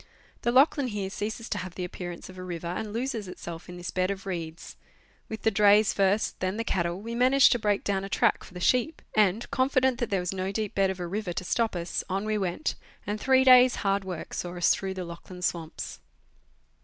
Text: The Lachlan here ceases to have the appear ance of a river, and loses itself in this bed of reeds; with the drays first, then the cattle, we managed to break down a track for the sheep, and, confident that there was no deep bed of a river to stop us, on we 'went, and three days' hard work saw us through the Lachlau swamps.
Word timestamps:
The 0.41 0.51
Lachlan 0.51 0.87
here 0.87 1.11
ceases 1.11 1.47
to 1.49 1.59
have 1.59 1.75
the 1.75 1.83
appear 1.83 2.09
ance 2.11 2.27
of 2.27 2.35
a 2.39 2.43
river, 2.43 2.65
and 2.65 2.91
loses 2.91 3.27
itself 3.27 3.69
in 3.69 3.77
this 3.77 3.91
bed 3.91 4.09
of 4.09 4.25
reeds; 4.25 4.75
with 5.29 5.43
the 5.43 5.51
drays 5.51 5.93
first, 5.93 6.39
then 6.39 6.57
the 6.57 6.63
cattle, 6.63 6.99
we 6.99 7.13
managed 7.13 7.51
to 7.51 7.59
break 7.59 7.83
down 7.83 8.03
a 8.03 8.09
track 8.09 8.43
for 8.43 8.55
the 8.55 8.59
sheep, 8.59 9.03
and, 9.15 9.51
confident 9.51 9.99
that 9.99 10.09
there 10.09 10.19
was 10.19 10.33
no 10.33 10.51
deep 10.51 10.73
bed 10.73 10.89
of 10.89 10.99
a 10.99 11.05
river 11.05 11.33
to 11.33 11.43
stop 11.43 11.75
us, 11.75 12.03
on 12.09 12.25
we 12.25 12.35
'went, 12.35 12.73
and 13.05 13.21
three 13.21 13.43
days' 13.43 13.75
hard 13.85 14.03
work 14.03 14.33
saw 14.33 14.55
us 14.57 14.73
through 14.73 14.95
the 14.95 15.05
Lachlau 15.05 15.39
swamps. 15.39 15.99